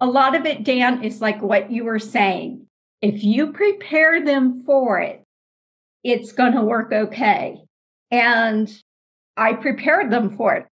A 0.00 0.06
lot 0.06 0.36
of 0.36 0.46
it, 0.46 0.62
Dan, 0.62 1.02
is 1.02 1.20
like 1.20 1.42
what 1.42 1.72
you 1.72 1.82
were 1.82 1.98
saying. 1.98 2.68
If 3.02 3.24
you 3.24 3.52
prepare 3.52 4.24
them 4.24 4.62
for 4.64 5.00
it, 5.00 5.24
it's 6.04 6.30
going 6.30 6.52
to 6.52 6.62
work 6.62 6.92
okay. 6.92 7.58
And 8.12 8.72
I 9.36 9.54
prepared 9.54 10.12
them 10.12 10.36
for 10.36 10.54
it. 10.54 10.66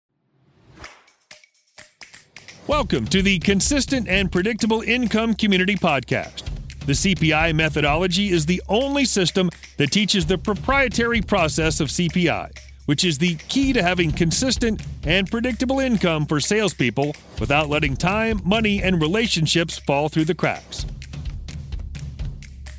Welcome 2.66 3.06
to 3.06 3.22
the 3.22 3.38
Consistent 3.38 4.08
and 4.08 4.30
Predictable 4.30 4.82
Income 4.82 5.36
Community 5.36 5.76
Podcast. 5.76 6.44
The 6.80 6.92
CPI 6.92 7.54
methodology 7.54 8.28
is 8.28 8.44
the 8.44 8.62
only 8.68 9.06
system 9.06 9.48
that 9.78 9.90
teaches 9.90 10.26
the 10.26 10.36
proprietary 10.36 11.22
process 11.22 11.80
of 11.80 11.88
CPI, 11.88 12.50
which 12.86 13.04
is 13.04 13.18
the 13.18 13.36
key 13.48 13.72
to 13.72 13.82
having 13.82 14.12
consistent 14.12 14.82
and 15.04 15.30
predictable 15.30 15.80
income 15.80 16.26
for 16.26 16.40
salespeople 16.40 17.14
without 17.40 17.68
letting 17.68 17.96
time, 17.96 18.40
money, 18.44 18.82
and 18.82 19.00
relationships 19.00 19.78
fall 19.78 20.08
through 20.08 20.24
the 20.24 20.34
cracks. 20.34 20.86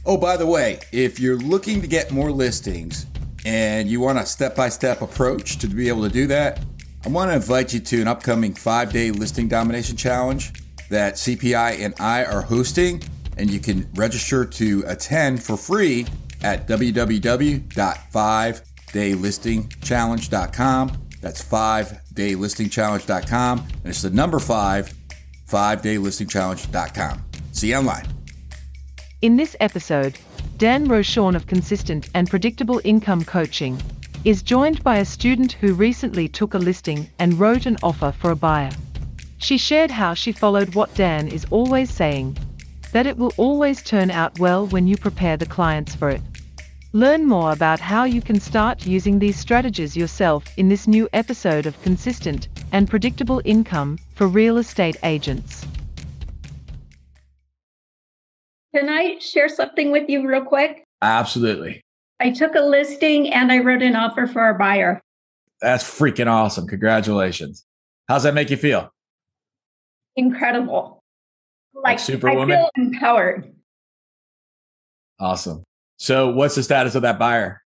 Oh, 0.05 0.17
by 0.17 0.37
the 0.37 0.45
way, 0.45 0.79
if 0.91 1.19
you're 1.19 1.37
looking 1.37 1.81
to 1.81 1.87
get 1.87 2.11
more 2.11 2.31
listings 2.31 3.07
and 3.43 3.89
you 3.89 3.99
want 3.99 4.19
a 4.19 4.25
step 4.25 4.55
by 4.55 4.69
step 4.69 5.01
approach 5.01 5.57
to 5.57 5.67
be 5.67 5.87
able 5.87 6.03
to 6.03 6.09
do 6.09 6.27
that, 6.27 6.59
I 7.05 7.09
want 7.09 7.31
to 7.31 7.35
invite 7.35 7.73
you 7.73 7.79
to 7.79 8.01
an 8.01 8.07
upcoming 8.07 8.53
five 8.53 8.91
day 8.91 9.11
listing 9.11 9.47
domination 9.47 9.97
challenge 9.97 10.53
that 10.89 11.15
CPI 11.15 11.83
and 11.83 11.93
I 11.99 12.23
are 12.25 12.41
hosting. 12.41 13.01
And 13.37 13.49
you 13.49 13.59
can 13.59 13.89
register 13.95 14.45
to 14.45 14.83
attend 14.87 15.43
for 15.43 15.57
free 15.57 16.05
at 16.43 16.67
www.5daylistingchallenge.com. 18.95 20.91
That's 21.21 21.43
5daylistingchallenge.com. 21.43 23.59
And 23.59 23.85
it's 23.85 24.01
the 24.01 24.09
number 24.09 24.39
five, 24.39 24.91
5daylistingchallenge.com. 25.49 27.23
See 27.51 27.69
you 27.69 27.75
online. 27.75 28.07
In 29.21 29.37
this 29.37 29.55
episode, 29.59 30.17
Dan 30.57 30.87
Rochon 30.87 31.35
of 31.35 31.45
Consistent 31.47 32.09
and 32.13 32.29
Predictable 32.29 32.79
Income 32.83 33.23
Coaching 33.25 33.81
is 34.23 34.43
joined 34.43 34.83
by 34.83 34.97
a 34.97 35.05
student 35.05 35.53
who 35.53 35.73
recently 35.73 36.27
took 36.27 36.53
a 36.53 36.57
listing 36.57 37.09
and 37.19 37.39
wrote 37.39 37.65
an 37.65 37.77
offer 37.83 38.11
for 38.11 38.31
a 38.31 38.35
buyer. 38.35 38.71
She 39.37 39.57
shared 39.57 39.91
how 39.91 40.13
she 40.13 40.31
followed 40.31 40.75
what 40.75 40.93
Dan 40.95 41.27
is 41.27 41.45
always 41.51 41.91
saying 41.91 42.37
that 42.91 43.05
it 43.05 43.17
will 43.17 43.33
always 43.37 43.83
turn 43.83 44.09
out 44.09 44.39
well 44.39 44.65
when 44.67 44.87
you 44.87 44.97
prepare 44.97 45.37
the 45.37 45.45
clients 45.45 45.93
for 45.93 46.09
it. 46.09 46.21
Learn 46.95 47.25
more 47.25 47.51
about 47.51 47.81
how 47.81 48.05
you 48.05 48.21
can 48.21 48.39
start 48.39 48.87
using 48.87 49.19
these 49.19 49.37
strategies 49.37 49.97
yourself 49.97 50.45
in 50.55 50.69
this 50.69 50.87
new 50.87 51.09
episode 51.11 51.65
of 51.65 51.75
Consistent 51.81 52.47
and 52.71 52.89
Predictable 52.89 53.41
Income 53.43 53.99
for 54.15 54.27
Real 54.29 54.57
Estate 54.57 54.95
Agents. 55.03 55.65
Can 58.73 58.87
I 58.87 59.19
share 59.19 59.49
something 59.49 59.91
with 59.91 60.07
you 60.07 60.25
real 60.25 60.45
quick? 60.45 60.85
Absolutely. 61.01 61.81
I 62.21 62.31
took 62.31 62.55
a 62.55 62.61
listing 62.61 63.33
and 63.33 63.51
I 63.51 63.57
wrote 63.59 63.81
an 63.81 63.97
offer 63.97 64.25
for 64.25 64.47
a 64.47 64.57
buyer. 64.57 65.01
That's 65.59 65.83
freaking 65.83 66.27
awesome. 66.27 66.65
Congratulations. 66.65 67.65
How's 68.07 68.23
that 68.23 68.33
make 68.33 68.49
you 68.49 68.55
feel? 68.55 68.89
Incredible. 70.15 71.03
Like, 71.73 71.83
like 71.83 71.99
superwoman? 71.99 72.55
I 72.55 72.61
feel 72.61 72.69
empowered. 72.77 73.53
Awesome. 75.19 75.65
So 75.97 76.29
what's 76.29 76.55
the 76.55 76.63
status 76.63 76.95
of 76.95 77.01
that 77.03 77.19
buyer? 77.19 77.61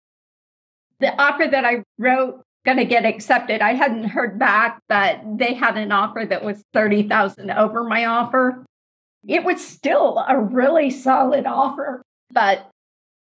The 1.01 1.15
offer 1.21 1.47
that 1.47 1.65
I 1.65 1.83
wrote 1.99 2.43
going 2.65 2.79
to 2.79 2.85
get 2.85 3.07
accepted. 3.07 3.61
I 3.61 3.75
hadn't 3.75 4.05
heard 4.05 4.39
back, 4.39 4.81
but 4.89 5.21
they 5.37 5.55
had 5.55 5.77
an 5.77 5.93
offer 5.93 6.27
that 6.29 6.45
was 6.45 6.63
30,000 6.75 7.51
over 7.51 7.85
my 7.85 8.07
offer. 8.07 8.65
It 9.27 9.45
was 9.45 9.65
still 9.65 10.25
a 10.29 10.39
really 10.39 10.91
solid 10.91 11.47
offer, 11.47 12.03
but 12.33 12.69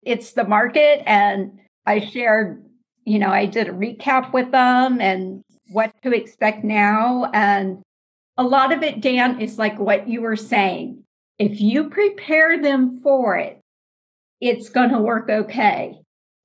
it's 0.02 0.32
the 0.32 0.44
market. 0.44 1.02
And 1.06 1.58
I 1.86 2.00
shared, 2.00 2.62
you 3.04 3.18
know, 3.18 3.30
I 3.30 3.46
did 3.46 3.68
a 3.68 3.72
recap 3.72 4.32
with 4.32 4.50
them 4.50 5.00
and 5.00 5.42
what 5.70 5.90
to 6.02 6.12
expect 6.12 6.62
now. 6.64 7.30
And 7.32 7.82
a 8.36 8.42
lot 8.42 8.72
of 8.72 8.82
it, 8.82 9.00
Dan, 9.00 9.40
is 9.40 9.58
like 9.58 9.78
what 9.78 10.08
you 10.08 10.20
were 10.20 10.36
saying. 10.36 11.02
If 11.38 11.60
you 11.60 11.88
prepare 11.88 12.60
them 12.60 13.00
for 13.02 13.36
it, 13.36 13.59
it's 14.40 14.68
going 14.68 14.90
to 14.90 14.98
work 14.98 15.28
okay. 15.28 15.98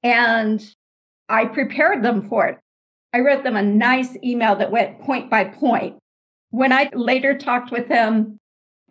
And 0.04 0.64
I 1.30 1.46
prepared 1.46 2.04
them 2.04 2.28
for 2.28 2.48
it. 2.48 2.60
I 3.14 3.20
wrote 3.20 3.44
them 3.44 3.56
a 3.56 3.62
nice 3.62 4.18
email 4.24 4.56
that 4.58 4.72
went 4.72 5.02
point 5.02 5.30
by 5.30 5.46
point. 5.46 5.98
When 6.50 6.72
I 6.72 6.90
later 6.94 7.38
talked 7.38 7.72
with 7.72 7.88
them 7.88 8.40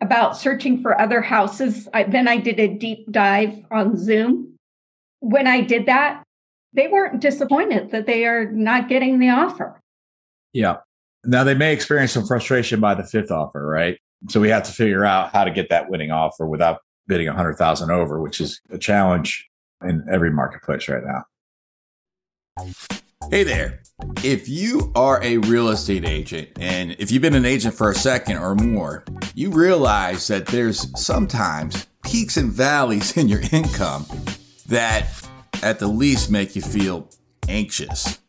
about 0.01 0.37
searching 0.37 0.81
for 0.81 0.99
other 0.99 1.21
houses. 1.21 1.87
I, 1.93 2.03
then 2.03 2.27
I 2.27 2.37
did 2.37 2.59
a 2.59 2.67
deep 2.67 3.11
dive 3.11 3.55
on 3.71 3.97
Zoom. 3.97 4.57
When 5.19 5.47
I 5.47 5.61
did 5.61 5.85
that, 5.85 6.23
they 6.73 6.87
weren't 6.87 7.21
disappointed 7.21 7.91
that 7.91 8.05
they 8.05 8.25
are 8.25 8.51
not 8.51 8.89
getting 8.89 9.19
the 9.19 9.29
offer. 9.29 9.79
Yeah. 10.53 10.77
Now 11.23 11.43
they 11.43 11.55
may 11.55 11.73
experience 11.73 12.11
some 12.11 12.25
frustration 12.25 12.79
by 12.79 12.95
the 12.95 13.03
fifth 13.03 13.31
offer, 13.31 13.65
right? 13.65 13.97
So 14.29 14.39
we 14.39 14.49
have 14.49 14.63
to 14.63 14.71
figure 14.71 15.05
out 15.05 15.31
how 15.31 15.43
to 15.43 15.51
get 15.51 15.69
that 15.69 15.89
winning 15.89 16.11
offer 16.11 16.45
without 16.45 16.79
bidding 17.07 17.27
a 17.27 17.33
hundred 17.33 17.55
thousand 17.55 17.91
over, 17.91 18.21
which 18.21 18.41
is 18.41 18.61
a 18.69 18.77
challenge 18.77 19.49
in 19.83 20.05
every 20.11 20.31
marketplace 20.31 20.87
right 20.87 21.03
now. 21.03 21.23
Hey 23.29 23.43
there. 23.43 23.81
If 24.23 24.49
you 24.49 24.91
are 24.95 25.23
a 25.23 25.37
real 25.37 25.69
estate 25.69 26.05
agent 26.05 26.49
and 26.59 26.95
if 26.99 27.11
you've 27.11 27.21
been 27.21 27.35
an 27.35 27.45
agent 27.45 27.75
for 27.75 27.89
a 27.89 27.95
second 27.95 28.37
or 28.37 28.55
more, 28.55 29.03
you 29.33 29.49
realize 29.49 30.27
that 30.27 30.47
there's 30.47 30.87
sometimes 30.99 31.87
peaks 32.03 32.37
and 32.37 32.51
valleys 32.51 33.15
in 33.17 33.27
your 33.27 33.41
income 33.51 34.05
that 34.67 35.07
at 35.63 35.79
the 35.79 35.87
least 35.87 36.29
make 36.29 36.55
you 36.55 36.61
feel 36.61 37.09
anxious. 37.47 38.19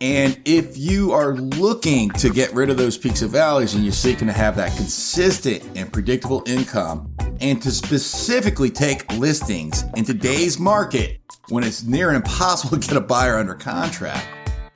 And 0.00 0.40
if 0.44 0.78
you 0.78 1.12
are 1.12 1.34
looking 1.34 2.10
to 2.10 2.30
get 2.30 2.52
rid 2.54 2.70
of 2.70 2.76
those 2.76 2.96
peaks 2.96 3.22
and 3.22 3.30
valleys 3.30 3.74
and 3.74 3.84
you're 3.84 3.92
seeking 3.92 4.28
to 4.28 4.32
have 4.32 4.56
that 4.56 4.76
consistent 4.76 5.64
and 5.76 5.92
predictable 5.92 6.42
income 6.46 7.12
and 7.40 7.62
to 7.62 7.70
specifically 7.70 8.70
take 8.70 9.10
listings 9.12 9.84
in 9.96 10.04
today's 10.04 10.58
market 10.58 11.20
when 11.48 11.64
it's 11.64 11.84
near 11.84 12.12
impossible 12.12 12.78
to 12.78 12.88
get 12.88 12.96
a 12.96 13.00
buyer 13.00 13.36
under 13.36 13.54
contract, 13.54 14.26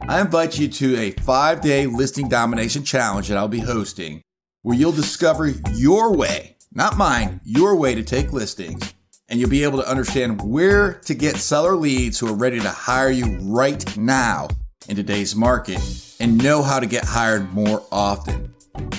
I 0.09 0.21
invite 0.21 0.59
you 0.59 0.69
to 0.69 0.97
a 0.97 1.11
five 1.12 1.61
day 1.61 1.87
listing 1.87 2.28
domination 2.28 2.84
challenge 2.84 3.28
that 3.28 3.39
I'll 3.39 3.49
be 3.49 3.61
hosting 3.61 4.23
where 4.62 4.77
you'll 4.77 4.93
discover 4.93 5.49
your 5.75 6.15
way, 6.17 6.56
not 6.73 6.97
mine, 6.97 7.41
your 7.45 7.77
way 7.77 7.95
to 7.95 8.03
take 8.03 8.33
listings. 8.33 8.94
And 9.29 9.41
you'll 9.41 9.50
be 9.50 9.65
able 9.65 9.81
to 9.81 9.89
understand 9.89 10.43
where 10.43 10.94
to 11.05 11.15
get 11.15 11.37
seller 11.37 11.75
leads 11.75 12.19
who 12.19 12.29
are 12.29 12.34
ready 12.34 12.61
to 12.61 12.69
hire 12.69 13.11
you 13.11 13.39
right 13.41 13.97
now 13.97 14.49
in 14.89 14.97
today's 14.97 15.34
market 15.34 15.81
and 16.21 16.43
know 16.43 16.62
how 16.62 16.81
to 16.81 16.87
get 16.87 17.05
hired 17.05 17.53
more 17.53 17.83
often. 17.91 18.42